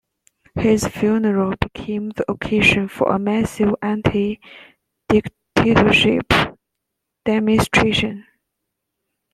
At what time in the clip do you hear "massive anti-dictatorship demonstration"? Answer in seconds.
3.19-8.25